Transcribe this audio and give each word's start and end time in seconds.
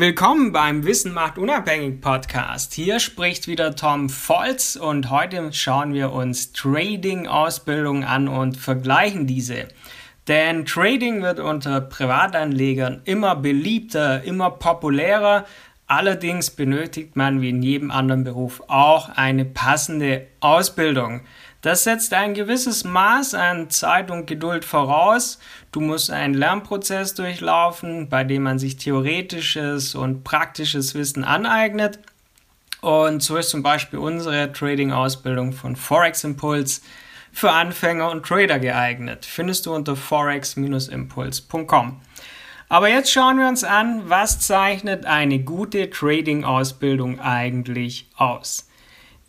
Willkommen 0.00 0.52
beim 0.52 0.84
Wissen 0.86 1.12
macht 1.12 1.38
unabhängig 1.38 2.00
Podcast. 2.00 2.72
Hier 2.72 3.00
spricht 3.00 3.48
wieder 3.48 3.74
Tom 3.74 4.08
Volz 4.08 4.76
und 4.76 5.10
heute 5.10 5.52
schauen 5.52 5.92
wir 5.92 6.12
uns 6.12 6.52
Trading-Ausbildungen 6.52 8.04
an 8.04 8.28
und 8.28 8.56
vergleichen 8.56 9.26
diese. 9.26 9.66
Denn 10.28 10.64
Trading 10.66 11.22
wird 11.22 11.40
unter 11.40 11.80
Privatanlegern 11.80 13.00
immer 13.06 13.34
beliebter, 13.34 14.22
immer 14.22 14.52
populärer. 14.52 15.46
Allerdings 15.88 16.50
benötigt 16.50 17.16
man 17.16 17.40
wie 17.40 17.48
in 17.50 17.64
jedem 17.64 17.90
anderen 17.90 18.22
Beruf 18.22 18.62
auch 18.68 19.08
eine 19.08 19.46
passende 19.46 20.28
Ausbildung. 20.38 21.22
Das 21.60 21.82
setzt 21.82 22.14
ein 22.14 22.34
gewisses 22.34 22.84
Maß 22.84 23.34
an 23.34 23.68
Zeit 23.68 24.12
und 24.12 24.26
Geduld 24.26 24.64
voraus. 24.64 25.40
Du 25.72 25.80
musst 25.80 26.10
einen 26.10 26.34
Lernprozess 26.34 27.14
durchlaufen, 27.14 28.08
bei 28.08 28.22
dem 28.22 28.44
man 28.44 28.60
sich 28.60 28.76
theoretisches 28.76 29.96
und 29.96 30.22
praktisches 30.22 30.94
Wissen 30.94 31.24
aneignet. 31.24 31.98
Und 32.80 33.24
so 33.24 33.36
ist 33.36 33.50
zum 33.50 33.64
Beispiel 33.64 33.98
unsere 33.98 34.52
Trading-Ausbildung 34.52 35.52
von 35.52 35.74
Forex 35.74 36.22
Impulse 36.22 36.80
für 37.32 37.50
Anfänger 37.50 38.08
und 38.10 38.24
Trader 38.24 38.60
geeignet. 38.60 39.26
Findest 39.26 39.66
du 39.66 39.74
unter 39.74 39.96
forex-impuls.com. 39.96 42.00
Aber 42.68 42.88
jetzt 42.88 43.10
schauen 43.10 43.38
wir 43.38 43.48
uns 43.48 43.64
an, 43.64 44.08
was 44.08 44.38
zeichnet 44.40 45.06
eine 45.06 45.40
gute 45.40 45.90
Trading-Ausbildung 45.90 47.18
eigentlich 47.18 48.08
aus. 48.16 48.67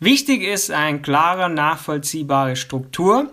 Wichtig 0.02 0.42
ist 0.42 0.70
eine 0.70 1.02
klare, 1.02 1.50
nachvollziehbare 1.50 2.56
Struktur, 2.56 3.30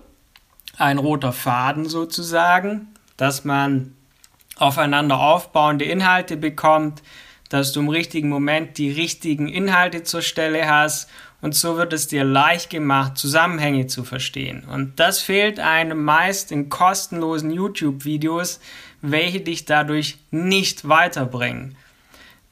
ein 0.76 0.98
roter 0.98 1.31
Faden 1.31 1.85
sozusagen, 1.88 2.90
dass 3.16 3.45
man 3.45 3.95
aufeinander 4.57 5.17
aufbauende 5.17 5.85
Inhalte 5.85 6.35
bekommt, 6.35 7.03
dass 7.48 7.71
du 7.71 7.80
im 7.80 7.88
richtigen 7.88 8.27
Moment 8.27 8.77
die 8.77 8.91
richtigen 8.91 9.48
Inhalte 9.48 10.03
zur 10.03 10.21
Stelle 10.21 10.70
hast 10.70 11.10
und 11.40 11.55
so 11.55 11.77
wird 11.77 11.93
es 11.93 12.07
dir 12.07 12.26
leicht 12.26 12.70
gemacht, 12.70 13.18
Zusammenhänge 13.18 13.88
zu 13.88 14.04
verstehen. 14.04 14.65
Und 14.70 14.99
das 14.99 15.21
fehlt 15.21 15.62
einem 15.62 16.04
meist 16.04 16.51
in 16.51 16.68
kostenlosen 16.68 17.49
YouTube-Videos, 17.49 18.60
welche 19.01 19.40
dich 19.40 19.63
dadurch 19.63 20.18
nicht 20.32 20.90
weiterbringen. 20.90 21.77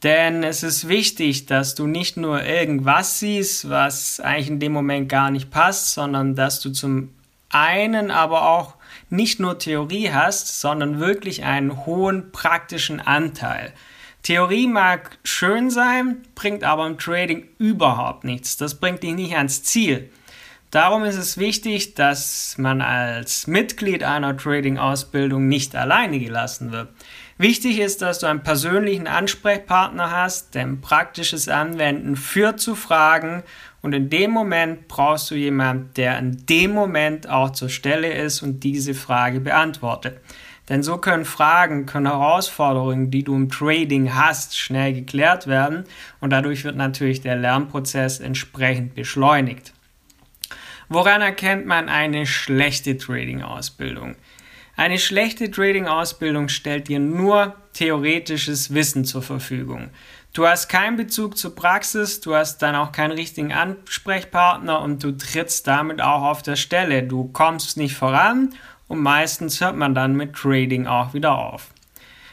Denn 0.05 0.43
es 0.43 0.61
ist 0.61 0.87
wichtig, 0.87 1.47
dass 1.47 1.73
du 1.73 1.87
nicht 1.87 2.15
nur 2.15 2.43
irgendwas 2.43 3.19
siehst, 3.19 3.71
was 3.71 4.19
eigentlich 4.19 4.49
in 4.49 4.59
dem 4.59 4.71
Moment 4.71 5.09
gar 5.09 5.31
nicht 5.31 5.49
passt, 5.49 5.95
sondern 5.95 6.35
dass 6.35 6.59
du 6.59 6.69
zum 6.69 7.09
einen 7.49 8.11
aber 8.11 8.47
auch 8.47 8.75
nicht 9.09 9.39
nur 9.39 9.57
Theorie 9.57 10.11
hast, 10.11 10.61
sondern 10.61 10.99
wirklich 10.99 11.43
einen 11.43 11.87
hohen 11.87 12.31
praktischen 12.31 12.99
Anteil. 12.99 13.73
Theorie 14.21 14.67
mag 14.67 15.17
schön 15.23 15.71
sein, 15.71 16.17
bringt 16.35 16.63
aber 16.63 16.85
im 16.85 16.99
Trading 16.99 17.47
überhaupt 17.57 18.25
nichts. 18.25 18.57
Das 18.57 18.75
bringt 18.75 19.01
dich 19.01 19.15
nicht 19.15 19.35
ans 19.35 19.63
Ziel. 19.63 20.11
Darum 20.69 21.03
ist 21.03 21.17
es 21.17 21.39
wichtig, 21.39 21.95
dass 21.95 22.59
man 22.59 22.81
als 22.81 23.47
Mitglied 23.47 24.03
einer 24.03 24.37
Trading-Ausbildung 24.37 25.47
nicht 25.47 25.75
alleine 25.75 26.19
gelassen 26.19 26.71
wird. 26.71 26.89
Wichtig 27.37 27.79
ist, 27.79 28.01
dass 28.01 28.19
du 28.19 28.27
einen 28.27 28.43
persönlichen 28.43 29.07
Ansprechpartner 29.07 30.09
hast, 30.09 30.55
denn 30.55 30.79
praktisches 30.79 31.49
Anwenden 31.49 32.15
führt 32.15 32.61
zu 32.61 32.75
Fragen 32.75 33.43
und 33.81 33.91
in 33.91 34.09
dem 34.09 34.31
Moment 34.31 34.87
brauchst 34.87 35.29
du 35.31 35.35
jemanden, 35.35 35.91
der 35.97 36.17
in 36.17 36.45
dem 36.45 36.71
Moment 36.71 37.29
auch 37.29 37.49
zur 37.49 37.67
Stelle 37.67 38.13
ist 38.13 38.41
und 38.41 38.61
diese 38.61 38.93
Frage 38.93 39.41
beantwortet. 39.41 40.21
Denn 40.69 40.81
so 40.81 40.97
können 40.97 41.25
Fragen, 41.25 41.85
können 41.85 42.07
Herausforderungen, 42.07 43.11
die 43.11 43.23
du 43.23 43.35
im 43.35 43.49
Trading 43.49 44.15
hast, 44.15 44.57
schnell 44.57 44.93
geklärt 44.93 45.45
werden 45.45 45.83
und 46.21 46.29
dadurch 46.29 46.63
wird 46.63 46.77
natürlich 46.77 47.19
der 47.19 47.35
Lernprozess 47.35 48.21
entsprechend 48.21 48.95
beschleunigt. 48.95 49.73
Woran 50.87 51.21
erkennt 51.21 51.65
man 51.65 51.89
eine 51.89 52.25
schlechte 52.25 52.97
Trading-Ausbildung? 52.97 54.15
Eine 54.77 54.99
schlechte 54.99 55.49
Trading-Ausbildung 55.49 56.49
stellt 56.49 56.89
dir 56.89 56.99
nur 56.99 57.55
theoretisches 57.73 58.73
Wissen 58.73 59.05
zur 59.05 59.21
Verfügung. 59.21 59.89
Du 60.33 60.45
hast 60.45 60.67
keinen 60.67 60.97
Bezug 60.97 61.37
zur 61.37 61.55
Praxis, 61.55 62.19
du 62.19 62.35
hast 62.35 62.57
dann 62.57 62.75
auch 62.75 62.91
keinen 62.91 63.13
richtigen 63.13 63.53
Ansprechpartner 63.53 64.81
und 64.81 65.01
du 65.01 65.13
trittst 65.13 65.65
damit 65.65 66.01
auch 66.01 66.23
auf 66.23 66.41
der 66.41 66.57
Stelle. 66.57 67.03
Du 67.03 67.29
kommst 67.31 67.77
nicht 67.77 67.95
voran 67.95 68.53
und 68.89 68.99
meistens 68.99 69.61
hört 69.61 69.77
man 69.77 69.95
dann 69.95 70.17
mit 70.17 70.33
Trading 70.35 70.87
auch 70.87 71.13
wieder 71.13 71.37
auf. 71.37 71.67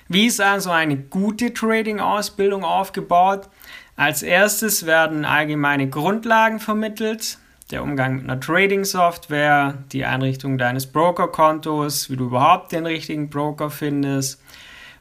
Wie 0.09 0.27
ist 0.27 0.41
also 0.41 0.73
eine 0.73 0.97
gute 0.97 1.55
Trading-Ausbildung 1.55 2.65
aufgebaut? 2.65 3.49
Als 3.95 4.25
erstes 4.25 4.85
werden 4.85 5.25
allgemeine 5.25 5.89
Grundlagen 5.89 6.59
vermittelt, 6.59 7.39
der 7.73 7.83
Umgang 7.83 8.17
mit 8.17 8.25
einer 8.25 8.39
Trading-Software, 8.39 9.79
die 9.93 10.05
Einrichtung 10.05 10.59
deines 10.59 10.87
Broker-Kontos, 10.87 12.11
wie 12.11 12.17
du 12.17 12.27
überhaupt 12.27 12.73
den 12.73 12.87
richtigen 12.87 13.31
Broker 13.31 13.71
findest. 13.71 14.41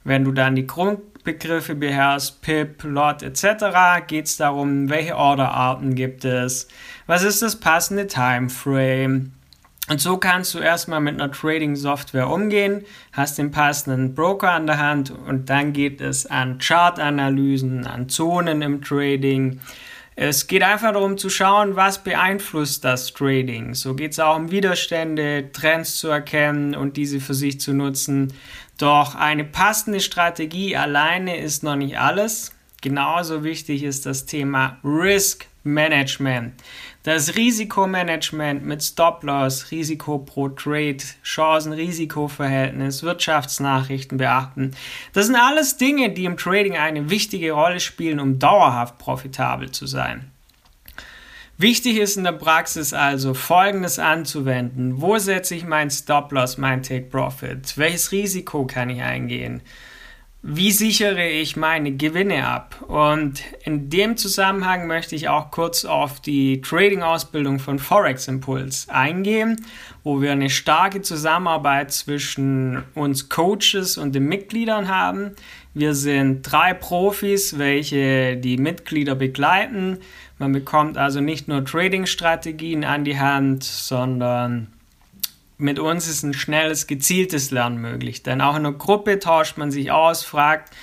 Wenn 0.04 0.24
du 0.24 0.32
dann 0.32 0.56
die 0.56 0.66
Grundbegriffe 0.66 1.76
beherrschst, 1.76 2.42
PIP, 2.42 2.84
LOT 2.84 3.24
etc., 3.24 4.08
geht 4.08 4.26
es 4.26 4.38
darum, 4.38 4.90
welche 4.90 5.16
Orderarten 5.16 5.94
gibt 5.94 6.26
es, 6.26 6.68
was 7.06 7.24
ist 7.24 7.42
das 7.42 7.60
passende 7.60 8.08
Timeframe. 8.08 9.34
Und 9.90 10.00
so 10.00 10.18
kannst 10.18 10.54
du 10.54 10.60
erstmal 10.60 11.02
mit 11.02 11.16
einer 11.16 11.32
Trading-Software 11.32 12.30
umgehen, 12.30 12.86
hast 13.12 13.38
den 13.38 13.52
passenden 13.52 14.16
Broker 14.16 14.52
an 14.52 14.66
der 14.66 14.78
Hand 14.78 15.12
und 15.12 15.50
dann 15.50 15.74
geht 15.74 16.00
es 16.00 16.26
an 16.26 16.60
Chartanalysen, 16.60 17.86
an 17.86 18.08
Zonen 18.08 18.62
im 18.62 18.82
Trading, 18.82 19.60
es 20.16 20.48
geht 20.48 20.62
einfach 20.62 20.92
darum 20.92 21.18
zu 21.18 21.30
schauen, 21.30 21.76
was 21.76 22.04
beeinflusst 22.04 22.84
das 22.84 23.14
Trading. 23.14 23.74
So 23.76 23.96
geht 23.96 24.12
es 24.12 24.20
auch 24.20 24.36
um 24.36 24.52
Widerstände, 24.52 25.52
Trends 25.54 25.98
zu 25.98 26.10
erkennen 26.10 26.76
und 26.76 26.98
diese 26.98 27.20
für 27.20 27.34
sich 27.34 27.60
zu 27.62 27.74
nutzen. 27.74 28.34
Doch 28.78 29.16
eine 29.16 29.46
passende 29.46 30.00
Strategie 30.00 30.76
alleine 30.76 31.38
ist 31.38 31.64
noch 31.64 31.76
nicht 31.76 31.98
alles. 31.98 32.52
Genauso 32.82 33.44
wichtig 33.44 33.84
ist 33.84 34.08
das 34.08 34.26
Thema 34.26 34.78
Risk 34.84 35.46
Management. 35.64 36.54
Das 37.04 37.36
Risikomanagement 37.36 38.66
mit 38.66 38.82
Stop-Loss, 38.84 39.70
Risiko 39.70 40.18
pro 40.18 40.50
Trade, 40.50 40.98
Chancen-Risiko-Verhältnis, 41.24 43.04
Wirtschaftsnachrichten 43.04 44.18
beachten. 44.18 44.72
Das 45.14 45.28
sind 45.28 45.36
alles 45.36 45.78
Dinge, 45.78 46.12
die 46.12 46.26
im 46.26 46.38
Trading 46.38 46.76
eine 46.76 47.12
wichtige 47.12 47.52
Rolle 47.52 47.80
spielen, 47.80 48.20
um 48.20 48.40
dauerhaft 48.40 48.98
profitabel 48.98 49.70
zu 49.70 49.86
sein. 49.86 50.32
Wichtig 51.60 51.98
ist 51.98 52.18
in 52.18 52.24
der 52.24 52.32
Praxis 52.32 52.92
also 52.92 53.36
Folgendes 53.36 54.00
anzuwenden. 54.00 55.00
Wo 55.02 55.20
setze 55.20 55.54
ich 55.54 55.64
mein 55.64 55.92
Stop-Loss, 55.92 56.58
mein 56.58 56.82
Take-Profit? 56.82 57.78
Welches 57.78 58.12
Risiko 58.12 58.66
kann 58.66 58.90
ich 58.90 59.04
eingehen? 59.04 59.62
Wie 60.44 60.72
sichere 60.72 61.30
ich 61.30 61.56
meine 61.56 61.92
Gewinne 61.92 62.48
ab? 62.48 62.84
Und 62.88 63.44
in 63.64 63.92
dem 63.92 64.18
Zusammenhang 64.18 64.88
möchte 64.88 65.16
ich 65.16 65.30
auch 65.30 65.52
kurz 65.52 65.86
auf 65.86 66.20
die 66.20 66.62
Trading-Ausbildung 66.62 67.60
von 67.60 67.78
Forex 67.78 68.28
Impulse 68.28 68.92
eingehen, 68.92 69.64
wo 70.04 70.20
wir 70.20 70.32
eine 70.32 70.50
starke 70.50 71.04
Zusammenarbeit 71.04 71.92
zwischen 71.92 72.84
uns 72.96 73.30
Coaches 73.30 74.00
und 74.00 74.16
den 74.16 74.26
Mitgliedern 74.26 74.88
haben. 74.88 75.32
Wir 75.76 75.94
sind 75.94 76.42
drei 76.42 76.74
Profis, 76.74 77.60
welche 77.60 78.36
die 78.36 78.58
Mitglieder 78.58 79.14
begleiten. 79.14 80.00
Man 80.40 80.54
bekommt 80.54 80.98
also 80.98 81.22
nicht 81.22 81.48
nur 81.48 81.64
Trading-Strategien 81.64 82.84
an 82.84 83.04
die 83.04 83.20
Hand, 83.20 83.64
sondern 83.64 84.74
mit 85.62 85.80
uns 85.80 86.08
ist 86.08 86.24
ein 86.24 86.34
schnelles, 86.34 86.88
gezieltes 86.88 87.52
Lernen 87.52 87.78
möglich. 87.78 88.24
Denn 88.24 88.42
auch 88.42 88.56
in 88.56 88.66
einer 88.66 88.78
Gruppe 88.78 89.20
tauscht 89.20 89.58
man 89.58 89.72
sich 89.72 89.92
aus, 89.92 90.24
fragt, 90.24 90.74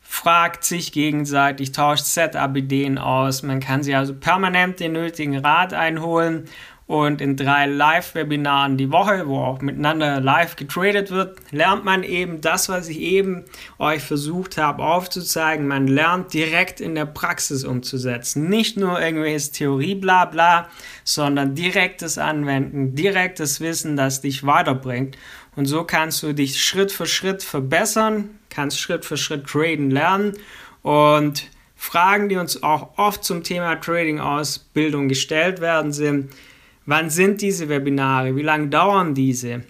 fragt 0.00 0.64
sich 0.64 0.92
gegenseitig, 0.92 1.72
tauscht 1.72 2.04
Setup-Ideen 2.04 2.98
aus. 2.98 3.42
Man 3.42 3.60
kann 3.60 3.82
sich 3.82 3.96
also 3.96 4.14
permanent 4.14 4.80
den 4.80 4.92
nötigen 4.92 5.38
Rat 5.38 5.72
einholen 5.72 6.48
und 6.86 7.20
in 7.20 7.36
drei 7.36 7.66
Live-Webinaren 7.66 8.76
die 8.76 8.92
Woche, 8.92 9.26
wo 9.26 9.38
auch 9.38 9.60
miteinander 9.60 10.20
live 10.20 10.54
getradet 10.54 11.10
wird, 11.10 11.36
lernt 11.50 11.84
man 11.84 12.04
eben 12.04 12.40
das, 12.40 12.68
was 12.68 12.88
ich 12.88 13.00
eben 13.00 13.44
euch 13.78 14.02
versucht 14.02 14.56
habe 14.56 14.84
aufzuzeigen. 14.84 15.66
Man 15.66 15.88
lernt 15.88 16.32
direkt 16.32 16.80
in 16.80 16.94
der 16.94 17.06
Praxis 17.06 17.64
umzusetzen. 17.64 18.48
Nicht 18.48 18.76
nur 18.76 19.00
irgendwelches 19.00 19.50
Theorie-Blabla, 19.50 20.68
sondern 21.02 21.56
direktes 21.56 22.18
Anwenden, 22.18 22.94
direktes 22.94 23.60
Wissen, 23.60 23.96
das 23.96 24.20
dich 24.20 24.46
weiterbringt. 24.46 25.18
Und 25.56 25.66
so 25.66 25.82
kannst 25.82 26.22
du 26.22 26.34
dich 26.34 26.62
Schritt 26.62 26.92
für 26.92 27.06
Schritt 27.06 27.42
verbessern, 27.42 28.38
kannst 28.48 28.78
Schritt 28.78 29.04
für 29.04 29.16
Schritt 29.16 29.46
traden 29.46 29.90
lernen 29.90 30.34
und 30.82 31.50
Fragen, 31.74 32.28
die 32.28 32.36
uns 32.36 32.62
auch 32.62 32.96
oft 32.96 33.24
zum 33.24 33.42
Thema 33.42 33.76
Trading-Ausbildung 33.76 35.08
gestellt 35.08 35.60
werden, 35.60 35.92
sind, 35.92 36.30
Wann 36.86 37.10
sind 37.10 37.42
diese 37.42 37.68
Webinare? 37.68 38.36
Wie 38.36 38.42
lange 38.42 38.68
dauern 38.68 39.12
diese? 39.12 39.62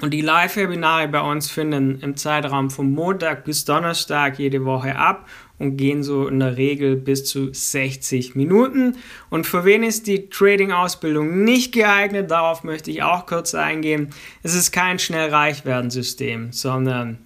Und 0.00 0.12
die 0.12 0.22
Live-Webinare 0.22 1.08
bei 1.08 1.20
uns 1.20 1.50
finden 1.50 2.00
im 2.00 2.16
Zeitraum 2.16 2.70
von 2.70 2.92
Montag 2.92 3.44
bis 3.44 3.66
Donnerstag 3.66 4.38
jede 4.38 4.64
Woche 4.64 4.96
ab 4.96 5.28
und 5.58 5.76
gehen 5.76 6.02
so 6.02 6.26
in 6.28 6.40
der 6.40 6.56
Regel 6.56 6.96
bis 6.96 7.26
zu 7.26 7.52
60 7.52 8.34
Minuten. 8.36 8.96
Und 9.28 9.46
für 9.46 9.66
wen 9.66 9.82
ist 9.82 10.06
die 10.06 10.30
Trading-Ausbildung 10.30 11.44
nicht 11.44 11.72
geeignet? 11.72 12.30
Darauf 12.30 12.64
möchte 12.64 12.90
ich 12.90 13.02
auch 13.02 13.26
kurz 13.26 13.54
eingehen. 13.54 14.08
Es 14.42 14.54
ist 14.54 14.72
kein 14.72 14.98
schnell 14.98 15.28
reich 15.28 15.66
werden 15.66 15.90
System, 15.90 16.52
sondern 16.52 17.25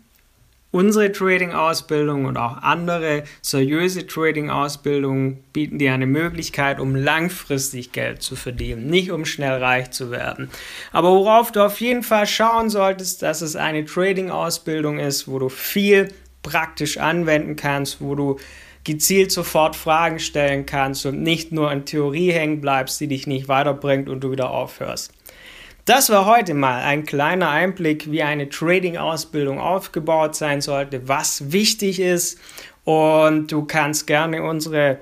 Unsere 0.72 1.11
Trading-Ausbildung 1.11 2.26
und 2.26 2.37
auch 2.37 2.58
andere 2.58 3.25
seriöse 3.43 4.06
Trading-Ausbildungen 4.06 5.43
bieten 5.52 5.78
dir 5.78 5.93
eine 5.93 6.06
Möglichkeit, 6.06 6.78
um 6.78 6.94
langfristig 6.94 7.90
Geld 7.90 8.22
zu 8.22 8.37
verdienen, 8.37 8.87
nicht 8.87 9.11
um 9.11 9.25
schnell 9.25 9.62
reich 9.62 9.90
zu 9.90 10.12
werden. 10.12 10.49
Aber 10.93 11.11
worauf 11.11 11.50
du 11.50 11.64
auf 11.64 11.81
jeden 11.81 12.05
Fall 12.05 12.26
schauen 12.26 12.70
solltest, 12.70 13.22
dass 13.22 13.40
es 13.40 13.56
eine 13.56 13.84
Trading-Ausbildung 13.84 15.00
ist, 15.00 15.26
wo 15.26 15.40
du 15.40 15.49
viel 15.49 16.08
praktisch 16.43 16.99
anwenden 16.99 17.56
kannst, 17.56 18.00
wo 18.00 18.14
du 18.14 18.38
gezielt 18.84 19.32
sofort 19.32 19.76
Fragen 19.76 20.20
stellen 20.20 20.66
kannst 20.66 21.05
und 21.05 21.20
nicht 21.23 21.50
nur 21.52 21.70
in 21.73 21.84
Theorie 21.84 22.31
hängen 22.31 22.61
bleibst, 22.61 23.00
die 23.00 23.08
dich 23.08 23.26
nicht 23.26 23.49
weiterbringt 23.49 24.08
und 24.08 24.20
du 24.20 24.31
wieder 24.31 24.50
aufhörst. 24.50 25.12
Das 25.90 26.08
war 26.08 26.25
heute 26.25 26.54
mal 26.54 26.82
ein 26.82 27.04
kleiner 27.04 27.50
Einblick, 27.50 28.12
wie 28.12 28.22
eine 28.22 28.48
Trading-Ausbildung 28.48 29.58
aufgebaut 29.58 30.37
sein 30.37 30.60
sollte, 30.60 31.08
was 31.08 31.50
wichtig 31.50 31.98
ist. 31.98 32.38
Und 32.84 33.50
du 33.50 33.64
kannst 33.64 34.06
gerne 34.06 34.44
unsere 34.44 34.98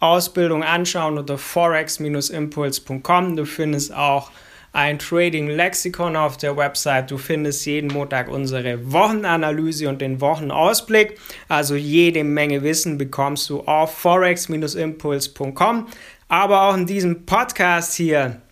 Ausbildung 0.00 0.64
anschauen 0.64 1.16
unter 1.16 1.38
forex-impuls.com. 1.38 3.36
Du 3.36 3.44
findest 3.44 3.94
auch 3.94 4.32
ein 4.72 4.98
Trading-Lexikon 4.98 6.16
auf 6.16 6.36
der 6.38 6.56
Website. 6.56 7.12
Du 7.12 7.16
findest 7.16 7.64
jeden 7.66 7.92
Montag 7.92 8.28
unsere 8.28 8.92
Wochenanalyse 8.92 9.88
und 9.88 10.00
den 10.00 10.20
Wochenausblick. 10.20 11.20
Also 11.48 11.76
jede 11.76 12.24
Menge 12.24 12.64
Wissen 12.64 12.98
bekommst 12.98 13.48
du 13.48 13.60
auf 13.60 13.96
forex-impuls.com. 13.96 15.86
Aber 16.26 16.62
auch 16.62 16.74
in 16.74 16.86
diesem 16.86 17.26
Podcast 17.26 17.94
hier 17.94 18.42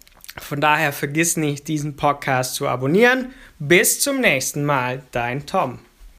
von 0.40 0.61
daher 0.61 0.93
vergiss 0.93 1.37
nicht, 1.37 1.69
diesen 1.69 1.96
Podcast 1.96 2.55
zu 2.55 2.69
abonnieren. 2.69 3.32
Bis 3.58 4.00
zum 4.00 4.20
nächsten 4.20 4.64
Mal, 4.64 5.02
dein 5.11 5.46
Tom. 5.46 5.79